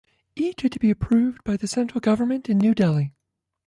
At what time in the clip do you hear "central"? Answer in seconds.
1.67-1.99